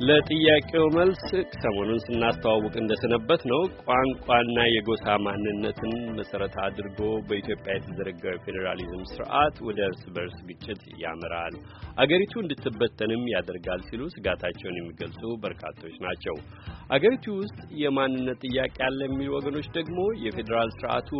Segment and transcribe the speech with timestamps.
[0.00, 1.22] ለጥያቄው መልስ
[1.62, 10.04] ሰሞኑን ስናስተዋውቅ እንደሰነበት ነው ቋንቋና የጎሳ ማንነትን መሰረት አድርጎ በኢትዮጵያ የተዘረጋው የፌዴራሊዝም ስርዓት ወደ እርስ
[10.14, 11.56] በርስ ግጭት ያመራል፣
[11.96, 16.38] አገሪቱ እንድትበተንም ያደርጋል ሲሉ ስጋታቸውን የሚገልጹ በርካቶች ናቸው።
[16.90, 21.10] አገሪቱ ውስጥ የማንነት ጥያቄ አለ የሚሉ ወገኖች ደግሞ የፌዴራል ስርዓቱ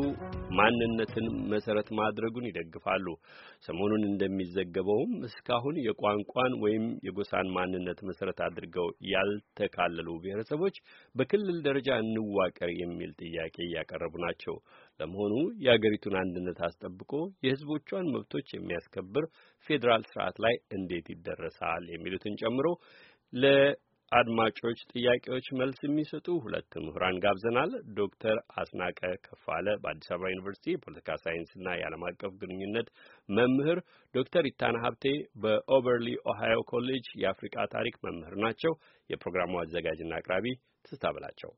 [0.58, 3.06] ማንነትን መሰረት ማድረጉን ይደግፋሉ።
[3.68, 8.38] ሰሞኑን እንደሚዘገበውም እስካሁን የቋንቋን ወይም የጎሳን ማንነት መሰረት
[8.72, 10.76] አድርገው ያልተካለሉ ብሔረሰቦች
[11.14, 14.54] በክልል ደረጃ እንዋቀር የሚል ጥያቄ እያቀረቡ ናቸው።
[15.00, 15.34] ለመሆኑ
[15.64, 17.12] የአገሪቱን አንድነት አስጠብቆ
[17.44, 19.26] የሕዝቦቿን መብቶች የሚያስከብር
[19.66, 21.84] ፌዴራል ስርዓት ላይ እንዴት ይደረሳል?
[21.94, 22.66] የሚሉትን ጨምሮ
[24.12, 31.76] አድማጮች ጥያቄዎች መልስ የሚሰጡ ሁለት ምሁራን ጋብዘናል። ዶክተር አስናቀ ከፋለ በአዲስ አበባ ዩኒቨርሲቲ የፖለቲካ ሳይንስና
[31.76, 32.88] የዓለም አቀፍ ግንኙነት
[33.28, 33.80] መምህር፣
[34.14, 35.06] ዶክተር ኢታና ሀብቴ
[35.42, 38.74] በኦበርሊን ኦሃዮ ኮሌጅ የአፍሪቃ ታሪክ መምህር ናቸው።
[39.10, 40.46] የፕሮግራሙ አዘጋጅና አቅራቢ
[40.84, 41.52] ትዝታ በላቸው።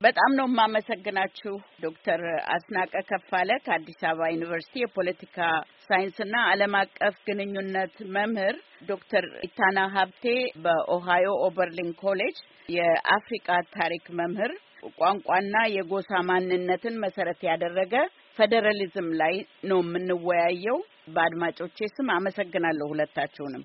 [0.00, 2.20] በጣም ነው የማመሰግናችሁ ዶክተር
[2.54, 5.38] አስናቀ ከፋለ ከአዲስ አበባ ዩኒቨርሲቲ የፖለቲካ
[5.86, 8.56] ሳይንስና ዓለም አቀፍ ግንኙነት መምህር፣
[8.88, 10.24] ዶክተር ኢታና ሀብቴ
[10.64, 14.54] በኦሃዮ ኦበርሊን ኮሌጅ የአፍሪቃ ታሪክ መምህር፣
[14.98, 17.94] ቋንቋና የጎሳ ማንነትን መሰረት ያደረገ
[18.36, 19.36] ፌዴራሊዝም ላይ
[19.70, 20.78] ነው የምንወያየው።
[21.14, 23.64] በአድማጮቼ ስም አመሰግናለሁ ሁለታችሁንም።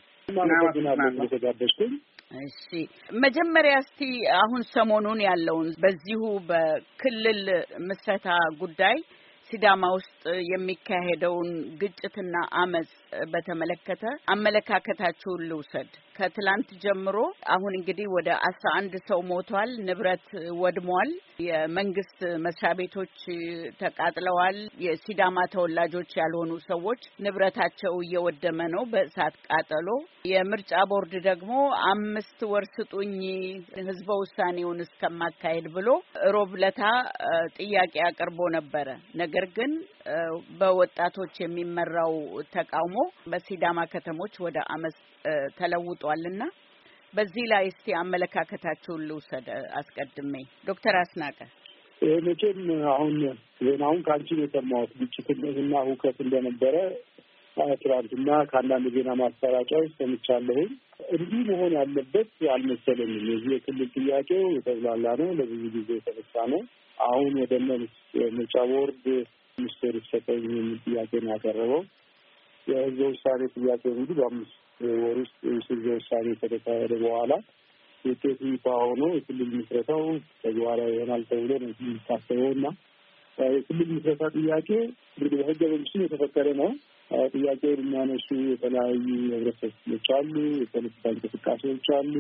[2.40, 2.64] እሺ
[3.20, 4.00] መጀመሪያ እስቲ
[4.38, 7.42] አሁን ሰሞኑን ያለውን በዚሁ በክልል
[7.88, 8.28] ምስረታ
[8.60, 8.98] ጉዳይ
[9.50, 12.92] ሲዳማ ውስጥ የሚካሄደውን ግጭትና አመጽ
[13.34, 17.18] በተመለከተ አመለካከታችሁን ልውሰድ። ከትላንት ጀምሮ
[17.56, 20.28] አሁን እንግዲህ ወደ አስራ አንድ ሰው ሞቷል፣ ንብረት
[20.62, 21.10] ወድሟል፣
[21.46, 23.16] የመንግስት መስሪያ ቤቶች
[23.82, 29.88] ተቃጥለዋል። የሲዳማ ተወላጆች ያልሆኑ ሰዎች ንብረታቸው እየወደመ ነው በእሳት ቃጠሎ።
[30.32, 31.52] የምርጫ ቦርድ ደግሞ
[31.90, 33.14] አምስት ወር ስጡኝ
[33.82, 35.90] ህዝበ ውሳኔውን እስከማካሄድ ብሎ
[36.36, 36.82] ሮብ ለታ
[37.60, 38.88] ጥያቄ አቅርቦ ነበረ።
[39.22, 39.74] ነገር ግን
[40.60, 42.16] በወጣቶች የሚመራው
[42.56, 42.98] ተቃውሞ
[43.32, 44.98] በሲዳማ ከተሞች ወደ አመፅ
[46.06, 46.44] ተለውጧልና
[47.14, 49.46] በዚህ ላይ እስቲ አመለካከታችሁን ልውሰድ።
[49.80, 50.34] አስቀድሜ
[50.68, 51.38] ዶክተር አስናቀ
[52.26, 52.58] መቼም
[52.94, 53.14] አሁን
[53.62, 55.44] ዜናውን ከአንቺ የሰማሁት ግጭትና
[55.88, 56.76] ሁከት እንደነበረ
[57.78, 60.70] ትናንትና ከአንዳንድ ዜና ማሰራጫዎች ሰምቻለሁኝ።
[61.16, 66.62] እንዲህ መሆን ያለበት አልመሰለኝም። የዚህ የክልል ጥያቄው የተብላላ ነው፣ ለብዙ ጊዜ የተነሳ ነው።
[66.98, 67.54] አሁን ወደ
[68.34, 69.06] ምርጫ ቦርድ
[69.58, 71.82] ሚኒስቴር ይሰጠኝ የሚል ጥያቄ ነው ያቀረበው።
[72.68, 74.56] የህዝበ ውሳኔ ጥያቄ እንግዲህ በአምስት
[75.00, 75.36] ወር ውስጥ
[75.68, 77.34] ህዝበ ውሳኔ ከተካሄደ በኋላ
[78.06, 80.02] ውጤቱ ይፋ ሆኖ የክልል ምስረታው
[80.44, 82.66] ተግባራዊ ይሆናል ተብሎ ነው የሚታሰበው እና
[83.38, 84.70] የክልል ምስረታ ጥያቄ
[85.16, 86.70] እንግዲህ በህገ መንግስቱ የተፈቀደ ነው።
[87.34, 92.14] ጥያቄውን የሚያነሱ የተለያዩ የህብረተሰብ ክፍሎች አሉ፣ የፖለቲካ እንቅስቃሴዎች አሉ።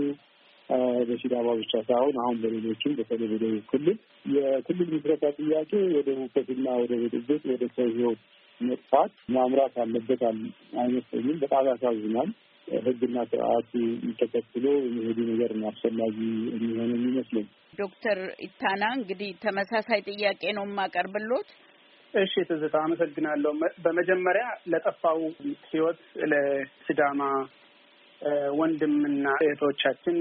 [1.07, 3.97] በሲዳማ ብቻ ሳይሆን አሁን በሌሎችም በተለይ በደቡብ ክልል
[4.35, 8.21] የክልል ምስረታ ጥያቄ ወደ ሁከትና ወደ ብጥብጥ ወደ ሰው ህይወት
[8.61, 10.21] መጥፋት ማምራት አለበት
[10.79, 12.29] አይመስለኝም። በጣም ያሳዝናል።
[12.67, 13.71] ህግና ስርዓቱ
[14.19, 16.15] ተከትሎ የሚሄዱ ነገር አስፈላጊ
[16.53, 17.45] የሚሆነ የሚመስለኝ።
[17.79, 21.49] ዶክተር ኢታና እንግዲህ ተመሳሳይ ጥያቄ ነው የማቀርብሎት።
[22.13, 23.51] እሺ ትዝታ አመሰግናለሁ።
[23.85, 25.21] በመጀመሪያ ለጠፋው
[25.71, 26.01] ህይወት
[26.31, 27.21] ለሲዳማ
[28.59, 30.17] ወንድምና እህቶቻችን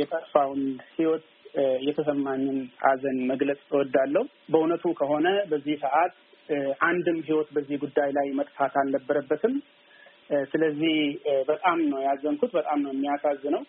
[0.00, 0.62] የጠፋውን
[0.94, 1.24] ህይወት
[1.86, 6.14] የተሰማኝን ሀዘን መግለጽ እወዳለሁ። በእውነቱ ከሆነ በዚህ ሰዓት
[6.86, 9.54] አንድም ህይወት በዚህ ጉዳይ ላይ መጥፋት አልነበረበትም።
[10.52, 10.96] ስለዚህ
[11.48, 13.62] በጣም ነው ያዘንኩት። በጣም ነው የሚያሳዝነው።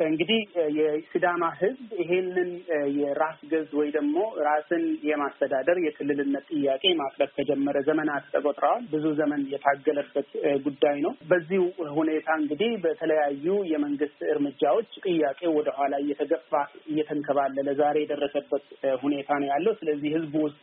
[0.00, 0.40] እንግዲህ
[0.78, 2.50] የሲዳማ ህዝብ ይሄንን
[2.98, 10.28] የራስ ገዝ ወይ ደግሞ ራስን የማስተዳደር የክልልነት ጥያቄ ማቅረብ ከጀመረ ዘመናት ተቆጥረዋል። ብዙ ዘመን የታገለበት
[10.66, 11.64] ጉዳይ ነው። በዚሁ
[11.98, 16.52] ሁኔታ እንግዲህ በተለያዩ የመንግስት እርምጃዎች ጥያቄው ወደኋላ እየተገፋ
[16.92, 18.66] እየተንከባለለ ዛሬ የደረሰበት
[19.02, 20.60] ሁኔታ ነው ያለው። ስለዚህ ህዝቡ ውስጥ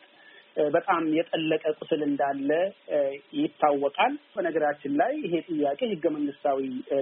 [0.73, 2.49] በጣም የጠለቀ ቁስል እንዳለ
[3.39, 6.59] ይታወቃል። በነገራችን ላይ ይሄ ጥያቄ ህገ መንግስታዊ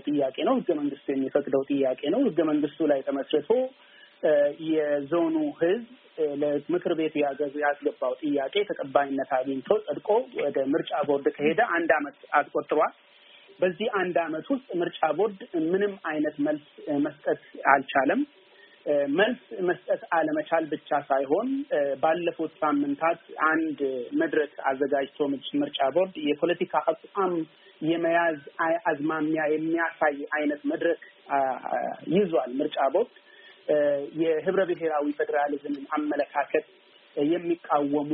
[0.08, 3.52] ጥያቄ ነው። ህገ መንግስቱ የሚፈቅደው ጥያቄ ነው። ህገ መንግስቱ ላይ ተመስርቶ
[4.70, 5.86] የዞኑ ህዝብ
[6.42, 7.16] ለምክር ቤቱ
[7.64, 10.10] ያስገባው ጥያቄ ተቀባይነት አግኝቶ ጸድቆ
[10.42, 12.94] ወደ ምርጫ ቦርድ ከሄደ አንድ አመት አስቆጥሯል።
[13.60, 15.42] በዚህ አንድ አመት ውስጥ ምርጫ ቦርድ
[15.72, 16.66] ምንም አይነት መልስ
[17.06, 17.42] መስጠት
[17.74, 18.22] አልቻለም።
[19.18, 21.50] መልስ መስጠት አለመቻል ብቻ ሳይሆን
[22.02, 23.80] ባለፉት ሳምንታት አንድ
[24.22, 25.20] መድረክ አዘጋጅቶ
[25.62, 27.36] ምርጫ ቦርድ የፖለቲካ አቋም
[27.82, 28.40] የመያዝ
[28.90, 31.02] አዝማሚያ የሚያሳይ አይነት መድረክ
[32.14, 33.14] ይዟል። ምርጫ ቦርድ
[34.22, 36.66] የህብረ ብሔራዊ ፌዴራሊዝምን አመለካከት
[37.16, 38.12] የሚቃወሙ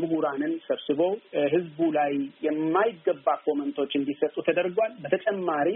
[0.00, 1.00] ምሁራንን ሰብስቦ
[1.52, 2.12] ህዝቡ ላይ
[2.46, 5.68] የማይገባ comment ኦች እንዲሰጡ ተደርጓል። በተጨማሪ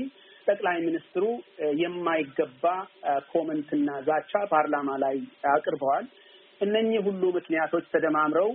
[0.47, 1.25] ጠቅላይ ሚኒስትሩ
[1.83, 2.65] የማይገባ
[3.33, 5.17] comment ና ዛቻ ፓርላማ ላይ
[5.53, 6.07] አቅርበዋል።
[6.61, 8.51] እነኚህ ሁሉ ምክንያቶች ተደማምረው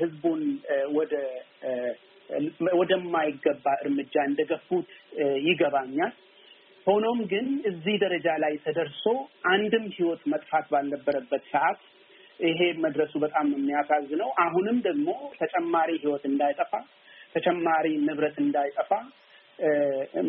[0.00, 0.40] ህዝቡን
[0.96, 1.14] ወደ
[2.78, 4.88] ወደማይገባ እርምጃ እንደገፉት
[5.46, 6.12] ይገባኛል።
[6.86, 9.04] ሆኖም ግን እዚህ ደረጃ ላይ ተደርሶ
[9.52, 11.80] አንድም ህይወት መጥፋት ባልነበረበት ሰዓት
[12.40, 15.08] ይሄ መድረሱ በጣም የሚያሳዝነው። አሁንም ደግሞ
[15.40, 16.72] ተጨማሪ ህይወት እንዳይጠፋ
[17.34, 18.90] ተጨማሪ ንብረት እንዳይጠፋ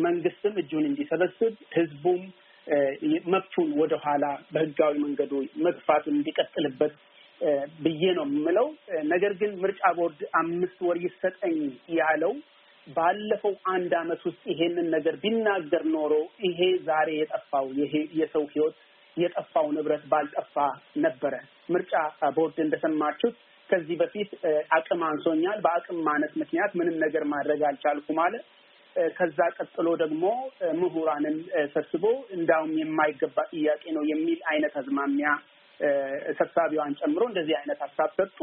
[0.02, 2.20] መንግስትም እጁን እንዲሰበስብ ህዝቡም
[3.32, 5.32] መብቱን ወደኋላ በህጋዊ መንገዱ
[5.66, 6.94] መግፋቱን እንዲቀጥልበት
[7.84, 8.66] ብዬ ነው የምለው።
[9.12, 11.58] ነገር ግን ምርጫ ቦርድ አምስት ወር ይሰጠኝ
[11.98, 12.32] ያለው
[12.86, 16.12] ባለፈው አንድ አመት ውስጥ ይሄንን ነገር ቢናገር ኖሮ
[16.46, 18.76] ይሄ ዛሬ የጠፋው ይሄ የሰው ህይወት
[19.16, 20.54] የጠፋው ንብረት ባልጠፋ
[21.04, 21.34] ነበረ።
[21.68, 21.94] ምርጫ
[22.36, 23.36] ቦርድ እንደሰማችሁት
[23.68, 24.30] ከዚህ በፊት
[24.76, 28.34] አቅም አንሶኛል፣ በአቅም ማነት ምክንያት ምንም ነገር ማድረግ አልቻልኩም አለ።
[29.18, 30.24] ከዛ ቀጥሎ ደግሞ
[30.80, 31.36] ምሁራንን
[31.74, 32.04] ሰብስቦ
[32.36, 35.30] እንዳውም የማይገባ ጥያቄ ነው የሚል አይነት አዝማሚያ
[36.38, 38.38] ሰብሳቢዋን ጨምሮ እንደዚህ አይነት ሀሳብ ሰጡ።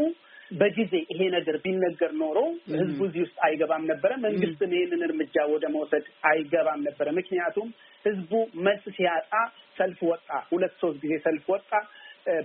[0.51, 2.37] በጊዜ ይሄ ነገር ቢነገር ኖሮ
[2.75, 7.69] ህዝቡ እዚህ ውስጥ አይገባም ነበረ። መንግስትም ይህንን እርምጃ ወደ መውሰድ አይገባም ነበረ። ምክንያቱም
[8.05, 8.31] ህዝቡ
[8.67, 9.31] መልስ ሲያጣ
[9.77, 11.71] ሰልፍ ወጣ፣ ሁለት ሶስት ጊዜ ሰልፍ ወጣ።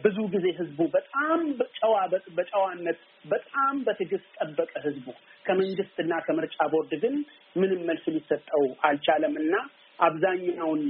[0.04, 1.40] ብዙ ጊዜ ህዝቡ በጣም
[1.78, 1.94] ጨዋ
[2.36, 5.06] በጨዋነት በጣም በትዕግስት ጠበቀ። ህዝቡ
[5.44, 7.14] ከመንግስትና ከምርጫ ቦርድ ግን
[7.56, 9.54] ምንም መልስ ሊሰጠው አልቻለም እና
[9.98, 10.82] አብዛኛውን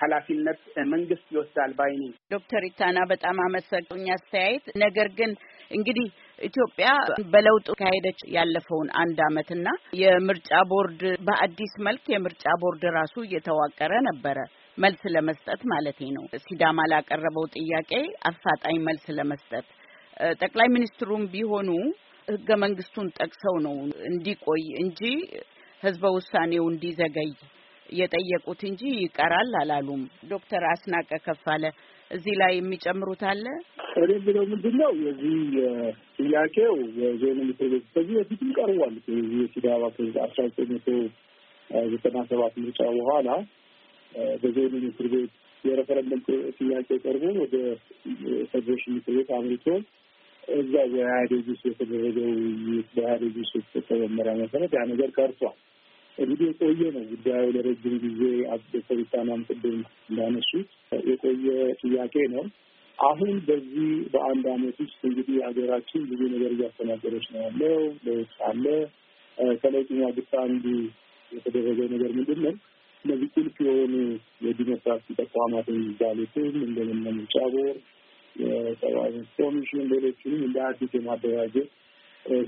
[0.00, 0.60] ኃላፊነት
[0.92, 1.94] መንግስት ይወስዳል ባይ
[2.32, 5.30] ዶክተር ኢታና በጣም አመሰግናለሁ ለአስተያየቱ። ነገር ግን
[5.70, 6.06] እንግዲህ
[6.40, 6.88] ኢትዮጵያ
[7.32, 9.68] በለውጥ ላይ ካለች ያለፈውን አንድ አመትና
[10.02, 14.38] የምርጫ ቦርድ በአዲስ መልክ የምርጫ ቦርድ ራሱ እየተዋቀረ ነበረ
[14.78, 17.92] መልስ ለመስጠት ማለት ነው። ሲዳማ ላቀረበው ጥያቄ
[18.30, 19.66] አፋጣኝ መልስ ለመስጠት
[20.40, 21.70] ጠቅላይ ሚኒስትሩም ቢሆኑ
[22.28, 23.74] ህገ መንግስቱን ጠቅሰው ነው
[24.08, 25.00] እንዲቆይ እንጂ
[25.82, 27.30] ህዝበ ውሳኔው እንዲዘገይ
[27.90, 30.00] የጠየቁት እንጂ ይቀራል አላሉም።
[30.30, 31.64] ዶክተር አስናቀ ከፋለ
[32.10, 33.44] እዚህ ላይ የሚጨምሩት አለ?
[33.96, 35.36] እኔ ብለው ምንድን ነው የዚህ
[36.18, 39.82] ጥያቄው የዞን ምክር ቤት ከዚህ በፊትም ቀርቧል። የዚህ የሲዳማ
[40.26, 40.88] አስራ ዘጠኝ መቶ
[41.92, 43.28] ዘጠና ሰባት ምርጫ በኋላ
[44.42, 45.32] በዞኑ ምክር ቤት
[45.64, 46.20] የሬፈረንደም
[46.58, 47.56] ጥያቄ ቀርቦ ወደ
[48.50, 49.66] ፌዴሬሽን ምክር ቤት አምርቶ
[50.54, 53.54] እዛ በኢህአዴግ ውስጥ የተደረገው ውይይት በኢህአዴግ ውስጥ
[54.02, 55.56] መመሪያ መሰረት ያ ነገር ቀርቷል።
[56.18, 58.20] እንግዲህ የቆየ ነው ጉዳዩ ለረጅም ጊዜ
[58.96, 59.78] ኢታናም ቅድም
[60.08, 60.68] እንዳነሱት
[61.08, 61.46] የቆየ
[61.82, 62.44] ጥያቄ ነው።
[62.98, 67.74] አሁን በዚህ በአንድ አመት ውስጥ እንግዲህ ሀገራችን ብዙ ነገር እያስተናገረች ነው ያለው።
[68.06, 68.64] ለውጥ አለ።
[69.60, 70.64] ከለውጡ ማግስት አንዱ
[71.32, 72.54] የተደረገው ነገር ምንድን ነው?
[73.06, 73.92] እነዚህ ቁልፍ የሆኑ
[74.44, 77.78] የዲሞክራሲ ተቋማት የሚባሉትም እንደምነ ምርጫ ቦርድ፣
[78.36, 81.68] የሰብአዊ መብት ኮሚሽን፣ ሌሎችንም እንደ አዲስ የማደራጀት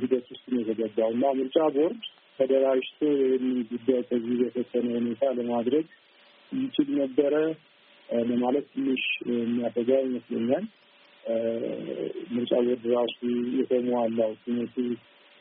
[0.01, 2.01] ሂደት ውስጥ ነው የተገባው እና ምርጫ ቦርድ
[2.39, 5.87] ተደራጅቶ ይህንን ጉዳይ ከዚህ በተወሰነ ሁኔታ ለማድረግ
[6.53, 7.35] ይችል ነበረ
[8.29, 10.67] ለማለት ትንሽ የሚያሰጋ ይመስለኛል።
[12.35, 13.19] ምርጫ ቦርድ ራሱ
[13.59, 14.77] የተሟላው ትምህርቱ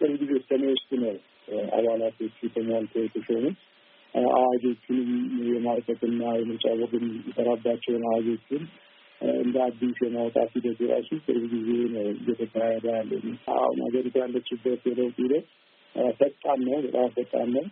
[0.02, 1.16] ቅርብ ጊዜ ሰኔ ውስጥ ነው
[1.78, 3.58] አባላቶቹ ተሟልተው የተሾሙት።
[4.34, 5.10] አዋጆቹንም
[5.50, 8.64] የማርቀቅና የምርጫ ቦርድ የሚሰራባቸውን አዋጆቹን
[9.40, 13.12] እንደ አዲስ የማውጣት ሂደት ራሱ ቅርብ ጊዜ ነው እየተካሄደ ያለ።
[13.56, 15.48] አሁን ሀገሪቱ ያለችበት የለውጥ ሂደት
[16.20, 17.66] ፈጣን ነው፣ በጣም ፈጣን ነው።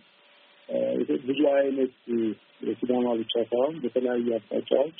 [1.26, 1.92] ብዙ አይነት
[2.62, 4.98] የሲዳማ ብቻ ሳይሆን በተለያዩ አቅጣጫዎች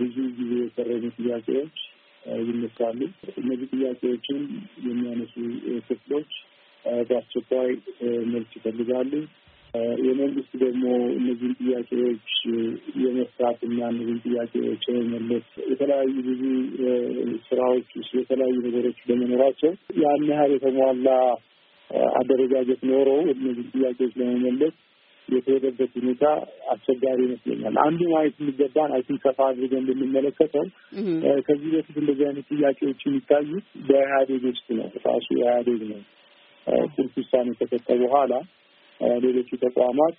[0.00, 1.76] ብዙ ጊዜ የቀረቡ ጥያቄዎች
[2.42, 3.00] ይነሳሉ።
[3.40, 4.38] እነዚህ ጥያቄዎችን
[4.86, 5.34] የሚያነሱ
[5.88, 6.32] ክፍሎች
[7.08, 7.70] በአስቸኳይ
[8.32, 9.12] መልስ ይፈልጋሉ።
[10.06, 10.84] የመንግስት ደግሞ
[11.16, 12.28] እነዚህን ጥያቄዎች
[13.02, 16.42] የመስራት እና እነዚህን ጥያቄዎች የመመለስ የተለያዩ ብዙ
[17.48, 21.08] ስራዎች ውስጥ የተለያዩ ነገሮች በመኖራቸው ያን ያህል የተሟላ
[22.16, 24.74] አደረጃጀት ኖረው እነዚህ ጥያቄዎች ለመመለስ
[25.28, 26.24] የተሄደበት ሁኔታ
[26.72, 30.66] አስቸጋሪ ይመስለኛል። አንዱ ማየት የሚገባን I think ሰፋ አድርገን ብንመለከተው
[31.46, 36.00] ከዚህ በፊት እንደዚህ አይነት ጥያቄዎች የሚታዩት በኢህአዴግ ውስጥ ነው። ራሱ ኢህአዴግ ነው
[36.94, 38.32] ቁልፍ ውሳኔ ከሰጠ በኋላ
[39.20, 40.14] ሌሎቹ ተቋማት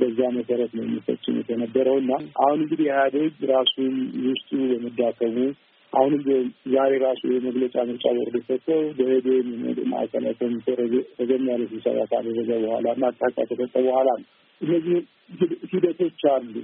[0.00, 2.12] በዛ መሰረት ነው የሚፈጽሙት የነበረው እና
[2.44, 3.94] አሁን እንግዲህ ኢህአዴግ ራሱን
[4.26, 5.36] ውስጡ በመዳከሙ
[5.92, 6.20] አሁንም
[6.72, 9.48] ዛሬ ራሱ የመግለጫ ምርጫ ቦርድ የሰጠው በሄዴን
[9.92, 10.66] ማዕከላዊ ኮሚቴ
[11.20, 14.26] ረዘም ያለ ስብሰባ ካደረገ በኋላ እና አቅጣጫ ከሰጠ በኋላ ነው።
[14.60, 14.96] እነዚህ
[15.72, 16.54] ሂደቶች አሉ።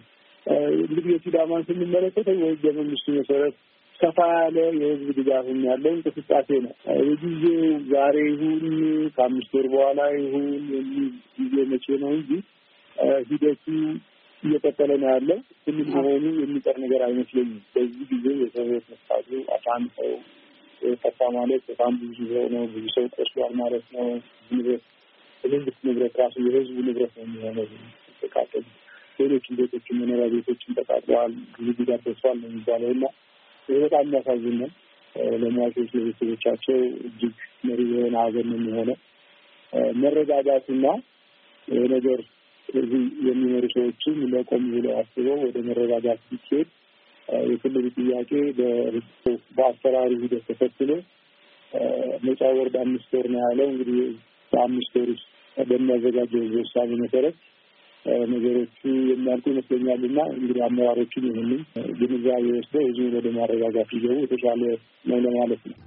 [0.83, 3.55] እንግዲህ የሲዳማን ስንመለከተው በህገ መንግስቱ መሰረት
[4.03, 8.63] ሰፋ ያለ የህዝብ ድጋፍም ያለው እንቅስቃሴ ነው። የጊዜው ዛሬ ይሁን
[9.17, 11.07] ከአምስት ወር በኋላ ይሁን የሚል
[11.37, 12.31] ጊዜ መቼ ነው እንጂ
[13.31, 13.65] ሂደቱ
[14.43, 18.89] እየቀጠለ ነው ያለው። ክልል መሆኑ የሚቀር ነገር አይመስለኝም። በዚህ ጊዜ የሰው ህይወት
[19.75, 20.13] አንድ ሰው
[21.03, 24.07] ጠፋ ማለት በጣም ብዙ ሰው ነው። ብዙ ሰው ቆስሏል ማለት ነው።
[24.51, 24.85] ንብረት
[25.45, 27.67] የመንግስት ንብረት ራሱ የህዝቡ ንብረት ነው የሚሆነው
[28.23, 28.65] ተቃጠሉ።
[29.19, 33.05] ሌሎችም ቤቶችን መኖሪያ ቤቶችን ተቃጥለዋል፣ ብዙ ጉዳት ደርሷል ነው የሚባለው እና
[33.69, 34.71] ይህ በጣም የሚያሳዝን ነው።
[35.43, 36.77] ለሟቾች ለቤተሰቦቻቸው
[37.07, 38.97] እጅግ መሪ የሆነ ሀዘን ነው የሚሆነው።
[40.03, 40.87] መረጋጋትና
[41.69, 42.21] ይህ ነገር
[42.69, 46.69] እዚህ የሚመሩ ሰዎችም ለቆም ብለው አስበው ወደ መረጋጋት ሲሄድ
[47.49, 48.31] የክልሉ ጥያቄ
[49.57, 50.91] በአሰራሩ ሂደት ተከትሎ
[52.25, 53.99] ነጻ ወርድ አምስት ወር ነው ያለው። እንግዲህ
[54.53, 57.37] በአምስት ወር ውስጥ በሚያዘጋጀው ውሳኔ መሰረት
[58.33, 58.79] ነገሮቹ
[59.11, 61.61] የሚያልቁ ይመስለኛል እና እንግዲህ አመራሮችን ይህንን
[62.01, 64.63] ግንዛቤ ወስደው ህዝቡን ወደ ማረጋጋት ሊገቡ የተሻለ
[65.05, 65.79] ነው ለማለት ነው።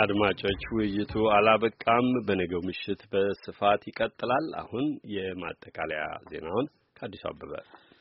[0.00, 7.52] አድማጮች ውይይቱ አላበቃም። በነገው ምሽት በስፋት ይቀጥላል። አሁን የማጠቃለያ ዜናውን ከአዲሱ አበበ